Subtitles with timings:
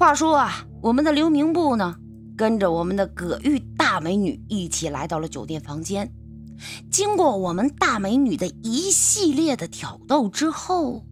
[0.00, 1.94] 话说啊，我们的刘明部呢，
[2.34, 6.10] 跟着我们的葛玉大美女一起来到了酒店房间。
[6.90, 11.04] 经过我们大美女的一系列的挑逗之后，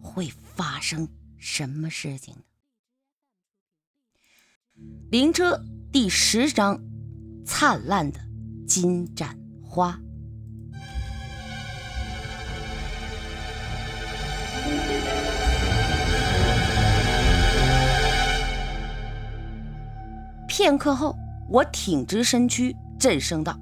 [0.00, 1.08] 会发生
[1.38, 2.42] 什么事情呢？
[5.10, 5.60] 灵车
[5.90, 6.80] 第十章：
[7.44, 8.20] 灿烂的
[8.64, 9.98] 金盏花。
[20.56, 21.16] 片刻后，
[21.48, 23.58] 我挺直身躯，震声道：“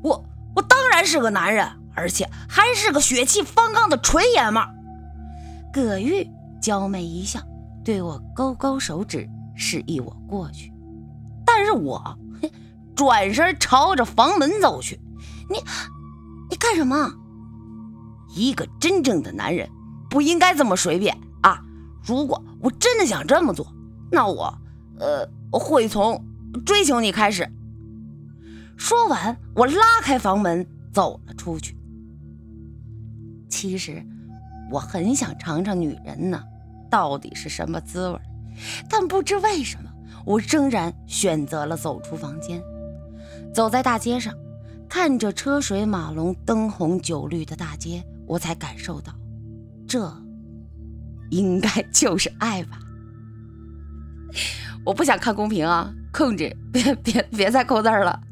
[0.00, 4.62] 我我当然是个男人，而且还是个血气方刚的纯爷们。”
[5.74, 6.30] 葛玉
[6.62, 7.40] 娇媚一笑，
[7.84, 10.72] 对我勾勾手指，示意我过去。
[11.44, 12.16] 但是我
[12.94, 15.00] 转身朝着房门走去。
[15.50, 15.58] 你
[16.48, 17.12] 你干什么？
[18.36, 19.68] 一个真正的男人
[20.08, 21.60] 不应该这么随便啊！
[22.04, 23.66] 如果我真的想这么做，
[24.12, 24.56] 那我
[25.00, 26.24] 呃会从。
[26.56, 27.48] 追求你开始。
[28.76, 31.76] 说完，我拉开房门走了出去。
[33.48, 34.04] 其实
[34.70, 36.42] 我很想尝尝女人呢
[36.90, 38.20] 到底是什么滋味，
[38.88, 39.90] 但不知为什么，
[40.26, 42.62] 我仍然选择了走出房间。
[43.54, 44.34] 走在大街上，
[44.88, 49.14] 看着车水马龙、灯红酒绿的大街，我才感受到，
[49.88, 50.12] 这
[51.30, 52.78] 应该就是爱吧。
[54.84, 55.92] 我不想看公屏啊。
[56.16, 58.22] 控制，别别别再扣字了。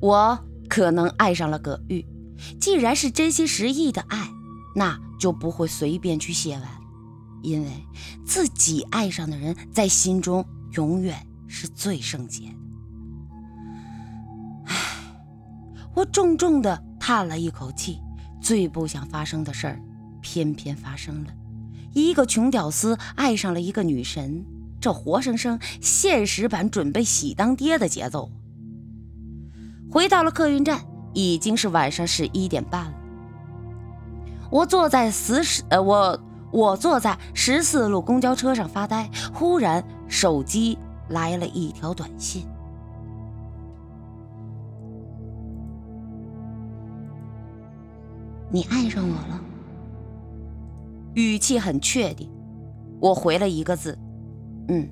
[0.00, 2.04] 我可能爱上了葛玉，
[2.58, 4.30] 既然是真心实意的爱，
[4.74, 6.66] 那就不会随便去写完，
[7.42, 7.68] 因为
[8.24, 12.54] 自己爱上的人在心中永远是最圣洁的。
[14.64, 14.74] 唉，
[15.94, 18.00] 我重重的叹了一口气，
[18.40, 19.78] 最不想发生的事儿，
[20.22, 21.30] 偏偏发生了。
[21.92, 24.44] 一个穷屌丝爱上了一个女神，
[24.80, 28.30] 这活生生现实版准备喜当爹的节奏。
[29.90, 30.80] 回到了客运站，
[31.12, 32.94] 已经是晚上十一点半了。
[34.50, 36.18] 我坐在十四呃，我
[36.50, 42.46] 我坐在十四路公交车上发呆，忽然手机来了一条短信
[48.50, 49.40] ：“你爱上我了。”
[51.14, 52.30] 语气很确定，
[53.00, 53.98] 我回了一个字
[54.68, 54.88] ：“嗯。”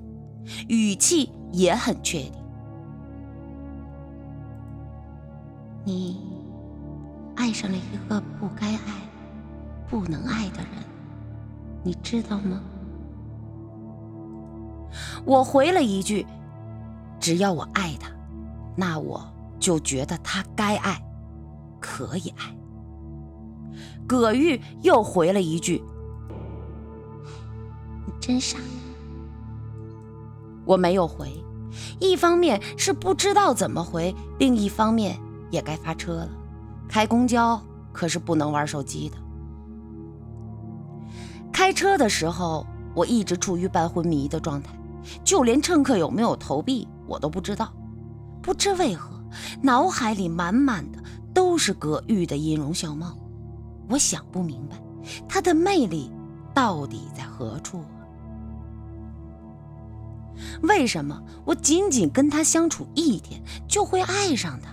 [0.67, 2.33] 语气也很确定。
[5.85, 6.19] 你
[7.35, 9.07] 爱上了一个不该爱、
[9.87, 10.83] 不能爱的人，
[11.83, 12.59] 你知道吗？
[15.23, 16.25] 我回了一句
[17.21, 18.11] ：“只要我爱他，
[18.75, 19.23] 那我
[19.59, 20.99] 就觉得他该爱，
[21.79, 22.57] 可以爱。”
[24.07, 25.83] 葛玉又回了一句。
[28.21, 28.59] 真傻，
[30.63, 31.43] 我没有回，
[31.99, 36.29] 一方面是不知道怎么回，另一方面也该发车了。
[36.87, 37.59] 开公交
[37.91, 39.17] 可是不能玩手机的。
[41.51, 44.71] 开车的时候，我一直处于半昏迷的状态，
[45.23, 47.73] 就连乘客有没有投币我都不知道。
[48.41, 49.19] 不知为何，
[49.63, 50.99] 脑海里满满的
[51.33, 53.17] 都是葛玉的音容笑貌，
[53.89, 54.79] 我想不明白，
[55.27, 56.11] 他的魅力
[56.53, 57.83] 到底在何处。
[60.63, 64.71] 为什么我仅仅跟他相处一天就会爱上他？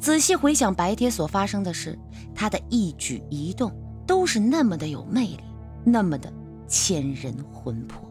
[0.00, 1.98] 仔细回想白天所发生的事，
[2.34, 3.70] 他的一举一动
[4.06, 5.40] 都是那么的有魅力，
[5.84, 6.32] 那么的
[6.66, 8.10] 牵人魂魄。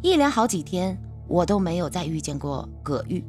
[0.00, 0.98] 一连好几天，
[1.28, 3.24] 我都没有再遇见过葛玉。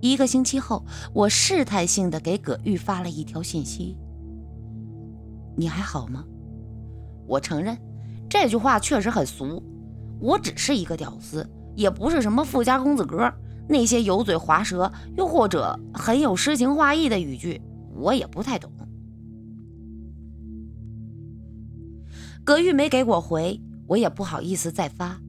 [0.00, 3.96] 一个星期后，我试探性的给葛玉发了一条信息
[5.56, 6.24] ：“你还好吗？”
[7.28, 7.76] 我承认，
[8.28, 9.62] 这句话确实很俗。
[10.20, 13.32] 我只是一个屌丝，也不是什么富家公子哥。
[13.68, 17.60] 那些油嘴滑舌，又或者很有诗情画意的语句，
[17.94, 18.72] 我也不太懂。
[22.44, 25.20] 葛玉没给我回，我也不好意思再发。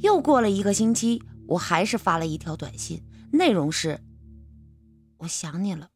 [0.00, 4.00] 又过了一个星期，我还是发了一条短信，内容是
[5.18, 5.90] ：“我想你了。”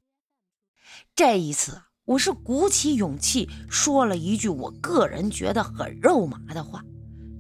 [1.17, 6.85] 这一次，我是鼓起勇气说了一句我个人觉得很肉麻的话。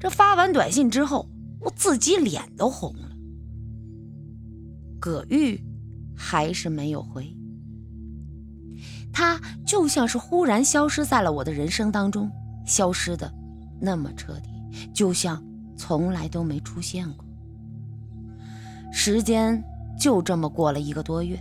[0.00, 1.28] 这发完短信之后，
[1.60, 3.10] 我自己脸都红了。
[4.98, 5.62] 葛玉
[6.16, 7.36] 还是没有回，
[9.12, 12.30] 他就像是忽然消失在了我的人生当中，
[12.66, 13.30] 消失的
[13.78, 14.48] 那么彻底，
[14.94, 15.42] 就像
[15.76, 17.24] 从来都没出现过。
[18.90, 19.62] 时间
[19.98, 21.38] 就这么过了一个多月，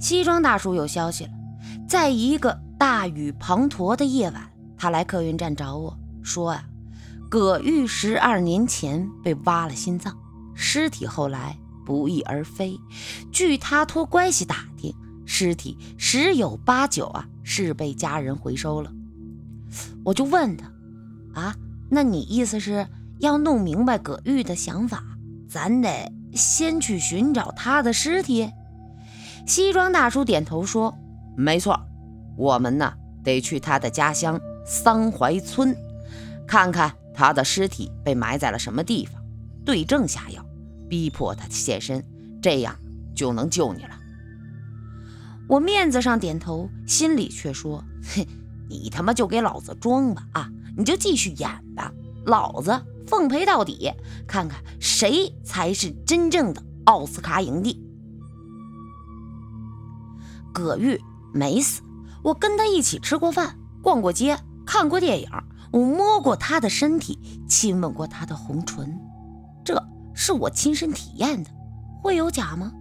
[0.00, 1.30] 西装大叔有消息了，
[1.88, 5.96] 在一个大雨滂沱的夜晚，他来客运站找我。
[6.22, 6.64] 说啊，
[7.28, 10.16] 葛玉十二年前被挖了心脏，
[10.54, 12.78] 尸体后来不翼而飞。
[13.32, 14.94] 据他托关系打听，
[15.24, 18.92] 尸体十有八九啊是被家人回收了。
[20.04, 20.70] 我就问他，
[21.34, 21.54] 啊，
[21.90, 22.86] 那你意思是
[23.18, 25.02] 要弄明白葛玉的想法，
[25.48, 28.50] 咱得先去寻找他的尸体？
[29.46, 30.96] 西装大叔点头说
[31.36, 31.78] ：“没错，
[32.36, 32.94] 我们呢
[33.24, 35.76] 得去他的家乡桑槐村，
[36.46, 39.20] 看看他的尸体被埋在了什么地方，
[39.64, 40.44] 对症下药，
[40.86, 42.04] 逼迫他现身，
[42.42, 42.76] 这样
[43.14, 43.98] 就能救你了。”
[45.48, 47.82] 我面子上点头，心里却说
[48.14, 48.26] ：“哼，
[48.68, 50.50] 你他妈就给老子装吧啊！
[50.76, 51.90] 你就继续演吧，
[52.26, 53.90] 老子奉陪到底，
[54.26, 57.82] 看看谁才是真正的奥斯卡影帝。”
[60.52, 61.00] 葛玉
[61.32, 61.80] 没死，
[62.24, 65.28] 我跟他一起吃过饭，逛过街，看过电影，
[65.72, 67.18] 我摸过他的身体，
[67.48, 68.98] 亲吻过他的红唇，
[69.64, 69.82] 这
[70.14, 71.50] 是我亲身体验的，
[72.02, 72.72] 会有假吗？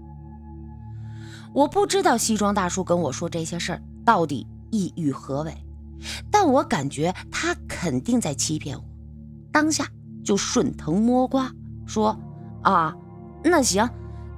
[1.53, 5.55] 我不知道西装大叔跟我说这些事儿到底意欲何为，
[6.29, 8.83] 但我感觉他肯定在欺骗我，
[9.51, 9.87] 当下
[10.23, 11.51] 就顺藤摸瓜
[11.85, 12.17] 说
[12.63, 12.93] ：“啊，
[13.43, 13.89] 那行，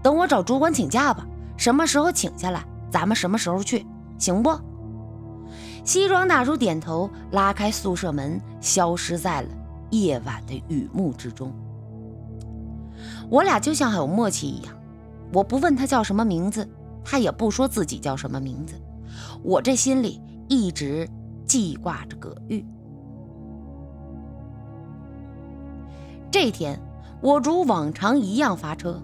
[0.03, 1.25] 等我找主管请假吧，
[1.57, 3.85] 什么时候请下来？”咱们什么时候去？
[4.17, 4.49] 行不？
[5.83, 9.49] 西装大叔点头，拉开宿舍门，消失在了
[9.91, 11.53] 夜晚的雨幕之中。
[13.29, 14.73] 我俩就像很有默契一样，
[15.33, 16.67] 我不问他叫什么名字，
[17.03, 18.75] 他也不说自己叫什么名字。
[19.43, 21.07] 我这心里一直
[21.45, 22.65] 记挂着葛玉。
[26.29, 26.79] 这天，
[27.21, 29.01] 我如往常一样发车。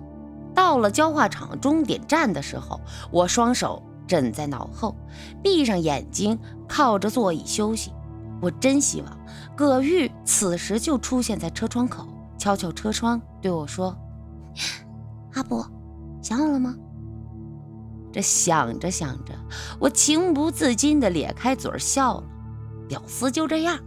[0.54, 2.80] 到了焦化厂终点站的时候，
[3.10, 4.96] 我双手枕在脑后，
[5.42, 7.92] 闭上眼睛，靠着座椅休息。
[8.42, 9.18] 我真希望
[9.56, 12.06] 葛玉此时就出现在车窗口，
[12.38, 13.98] 敲敲车窗，对我说
[15.34, 15.66] ：“阿伯，
[16.22, 16.76] 想我了吗？”
[18.12, 19.34] 这想着想着，
[19.80, 22.24] 我情不自禁地咧开嘴笑了。
[22.88, 23.80] 屌丝就这样，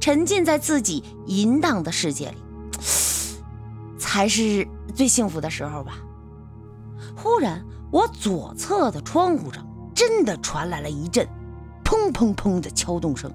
[0.00, 2.36] 沉浸在自己淫荡的世界里，
[3.98, 5.98] 才是最幸福的时候吧。
[7.14, 11.26] 忽然，我左侧的窗户上真的传来了一阵
[11.84, 13.32] 砰砰砰的敲动声。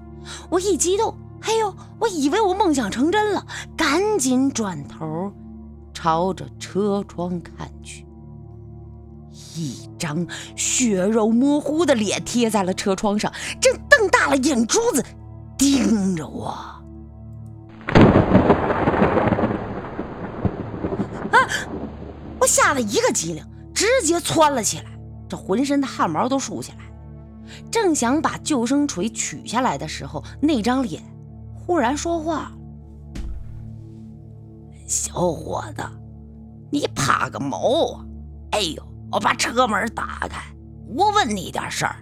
[0.48, 3.44] 我一激动，哎呦，我以为我梦想成真了，
[3.76, 5.32] 赶紧转头
[5.92, 8.06] 朝着车窗看去。
[9.56, 10.26] 一张
[10.56, 15.04] 血肉模糊的脸贴在了车窗上，正瞪大了眼珠子
[15.58, 16.46] 盯着我。
[21.32, 21.48] 啊！
[22.40, 23.44] 我吓了一个激灵。
[23.74, 24.86] 直接窜了起来，
[25.28, 26.78] 这浑身的汗毛都竖起来
[27.70, 31.02] 正想把救生锤取下来的时候，那张脸
[31.54, 32.52] 忽然说话
[34.86, 35.82] ：“小伙子，
[36.70, 38.04] 你怕个毛啊！
[38.52, 40.42] 哎呦，我把车门打开，
[40.86, 41.96] 我问你点事儿。”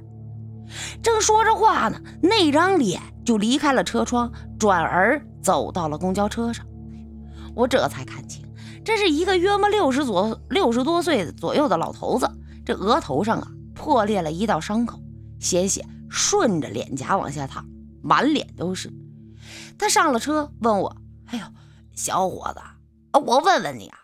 [1.03, 6.65] 正说着话呢，那张脸就离开了车窗，转而走到了公交车上。
[7.55, 8.42] 我这才看清。
[8.85, 12.29] 这是一个约莫六十左六十多岁左右的老头子，
[12.65, 15.01] 这额头上啊破裂了一道伤口，
[15.39, 17.65] 鲜血顺着脸颊往下淌，
[18.03, 18.93] 满脸都是。
[19.79, 20.97] 他上了车，问我
[21.27, 21.45] ：“哎呦，
[21.95, 22.61] 小伙子，
[23.21, 23.99] 我问问你啊，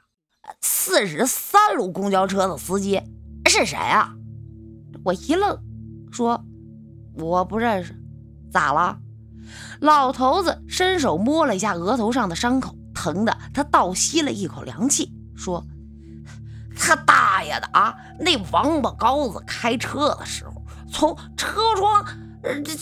[0.61, 3.02] 四十三路公交车的司机
[3.47, 4.14] 是谁啊？”
[5.04, 5.58] 我一愣，
[6.12, 6.44] 说
[7.18, 7.94] ：“我不认识。”
[8.52, 8.99] 咋了？
[9.80, 12.77] 老头子伸手摸了一下额头上的伤口。
[12.99, 15.64] 疼的，他倒吸了一口凉气，说
[16.76, 17.95] ：“他大爷的啊！
[18.19, 22.05] 那王八羔子开车的时候，从车窗
[22.64, 22.73] 这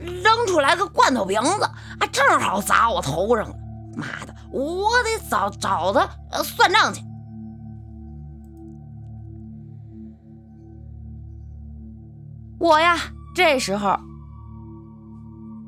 [0.00, 3.54] 扔出来个罐头瓶子，啊，正好砸我头上了。
[3.94, 6.08] 妈的，我得找找他
[6.42, 7.04] 算账去。”
[12.58, 12.96] 我呀，
[13.34, 14.00] 这时候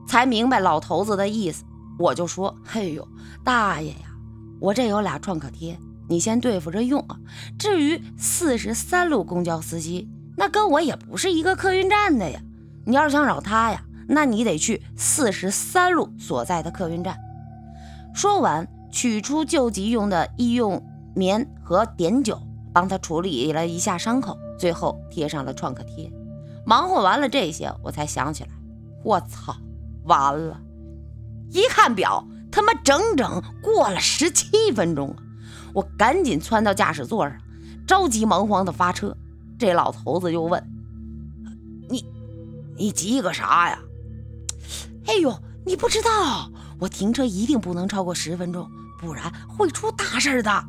[0.08, 1.66] 才明白老头子的意思。
[2.00, 3.06] 我就说：“嘿呦，
[3.44, 4.16] 大爷呀，
[4.58, 5.78] 我这有俩创可贴，
[6.08, 7.20] 你先对付着用啊。
[7.58, 12.40] 至于四十三路公交司机，那跟我也不是一个客运站的呀。
[12.86, 17.18] 你要是想找他呀，那你得去四十三路所在的客运站。”
[18.16, 20.82] 说完，取出救急用的医用
[21.14, 22.40] 棉和碘酒，
[22.72, 26.10] 帮他处理了一下伤口，最后贴上了创可贴。
[26.64, 28.50] 忙活完了这些，我才想起来，
[29.04, 29.54] 我操，
[30.04, 30.58] 完了！
[31.50, 35.16] 一看表，他妈整整过了十七分钟啊！
[35.74, 37.36] 我赶紧窜到驾驶座上，
[37.86, 39.16] 着急忙慌的发车。
[39.58, 40.62] 这老头子就问
[41.90, 42.04] ：“你，
[42.76, 43.78] 你急个啥呀？”
[45.06, 48.68] 哎呦，你不知道，我停车一定不能超过十分钟，
[49.00, 50.64] 不然会出大事的。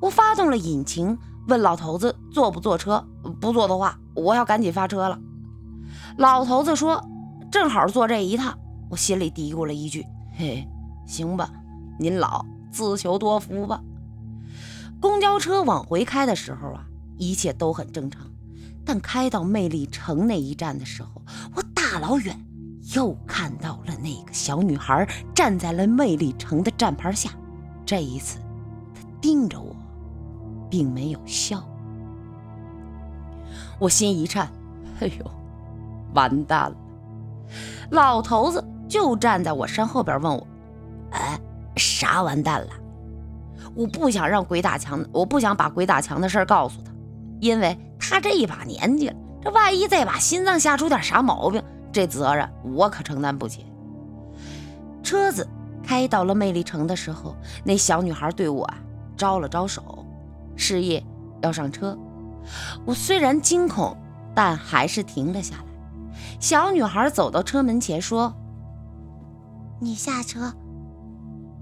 [0.00, 1.16] 我发动了引擎，
[1.48, 3.06] 问老头子坐不坐车？
[3.40, 5.18] 不坐的话，我要赶紧发车了。
[6.18, 7.02] 老头子说
[7.50, 8.58] ：“正好坐这一趟。”
[8.94, 10.06] 我心里嘀咕了一句
[10.38, 10.68] ：“嘿，
[11.04, 11.50] 行吧，
[11.98, 13.82] 您老自求多福吧。”
[15.02, 16.86] 公交车往回开的时候啊，
[17.18, 18.24] 一切都很正常。
[18.84, 21.20] 但开到魅力城那一站的时候，
[21.56, 22.38] 我大老远
[22.94, 27.30] 又看到了那个小女孩站在了魅力城的站牌下。
[27.84, 28.38] 这一次，
[28.94, 29.74] 她盯着我，
[30.70, 31.68] 并没有笑。
[33.80, 34.48] 我心一颤，
[35.00, 35.30] 哎呦，
[36.14, 36.76] 完蛋了！
[37.90, 40.46] 老头子就站在我身后边，问我
[41.12, 41.38] ：“哎，
[41.76, 42.68] 啥完蛋了？”
[43.74, 46.92] 我不想让鬼打墙，我不想把鬼打墙的事告诉他，
[47.40, 53.66] 因为他这一把年纪了，这万一再把心脏吓出点啥毛病，这责任我可承担不起。
[55.02, 55.48] 车子
[55.82, 58.68] 开到了魅力城的时候，那小女孩对我
[59.16, 60.04] 招了招手，
[60.54, 61.04] 示意
[61.42, 61.98] 要上车。
[62.84, 63.96] 我虽然惊恐，
[64.34, 65.64] 但还是停了下来。
[66.38, 68.32] 小女孩走到车门前说
[69.84, 70.50] ：“你下车，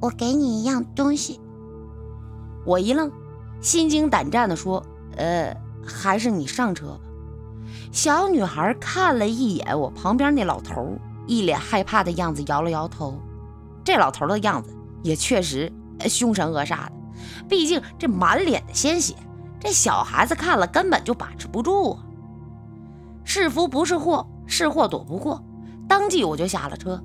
[0.01, 1.41] 我给你一样东西。”
[2.65, 3.11] 我一愣，
[3.61, 4.81] 心惊胆战地说
[5.19, 7.01] ：“呃，还是你上车吧。”
[7.91, 13.19] 小女孩看了一眼我旁边那老头，一脸害怕的样子，摇了摇头。
[13.83, 15.73] 这老头的样子也确实
[16.09, 16.93] 凶神恶煞的，
[17.49, 19.17] 毕竟这满脸的鲜血，
[19.59, 22.07] 这小孩子看了根本就把持不住啊。
[23.25, 25.43] 是福不是祸，是祸躲不过，
[25.89, 27.03] 当即我就下了车。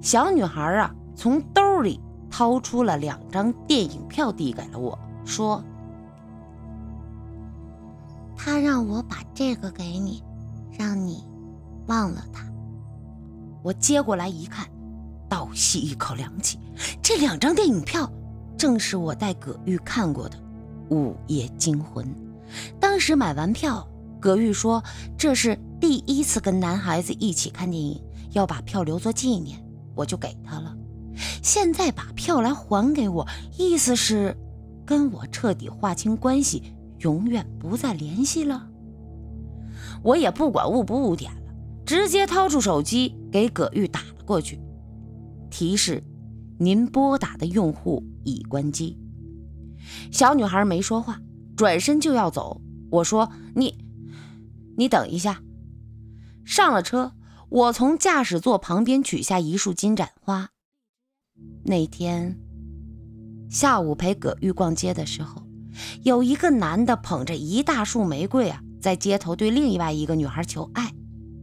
[0.00, 2.00] 小女孩啊，从兜里。
[2.32, 5.60] 掏出了两张电影票，递给了我，说
[8.38, 10.22] ：“他让我把这个给你，
[10.78, 11.24] 让你
[11.88, 12.44] 忘了他。”
[13.64, 14.64] 我接过来一看，
[15.28, 16.56] 倒吸一口凉气。
[17.02, 18.08] 这两张电影票
[18.56, 20.38] 正是我带葛玉看过的
[20.94, 22.06] 《午夜惊魂》。
[22.78, 23.84] 当时买完票，
[24.20, 24.80] 葛玉说
[25.18, 29.60] 这是第一次跟男孩子一起看电影，要把票留作纪念，
[29.94, 30.76] 我就给他了。
[31.42, 33.26] 现在把票来还给我，
[33.58, 34.36] 意思是
[34.86, 38.68] 跟我彻底划清关系，永远不再联系了。
[40.02, 41.52] 我也不管误不误点了，
[41.84, 44.60] 直接掏出手机给葛玉打了过去。
[45.50, 46.02] 提示：
[46.58, 48.98] 您拨打的用户已关机。
[50.10, 51.20] 小女孩没说话，
[51.56, 52.60] 转身就要走。
[52.90, 53.76] 我说：“你，
[54.76, 55.42] 你等一下。”
[56.44, 57.12] 上了车，
[57.50, 60.50] 我从驾驶座旁边取下一束金盏花。
[61.64, 62.38] 那天
[63.50, 65.42] 下午陪葛玉逛街的时候，
[66.04, 70.92] 有一个男的捧着一大束玫瑰啊，在街头对另外一个女孩求爱。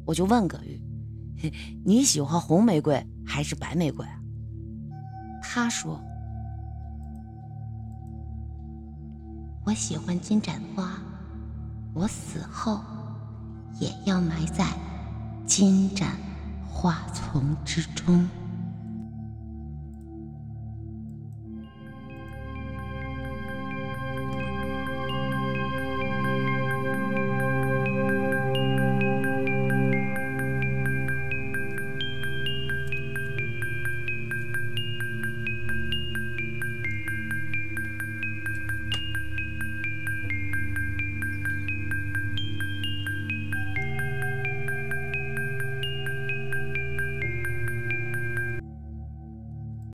[0.06, 0.82] 我就问葛玉
[1.84, 4.18] ：“你喜欢红玫瑰还是白玫瑰啊？”
[5.44, 6.02] 他说
[9.66, 10.98] ：“我喜欢金盏花，
[11.94, 12.80] 我死后
[13.82, 14.66] 也要埋在
[15.48, 16.18] 金盏
[16.70, 18.30] 花丛之中。”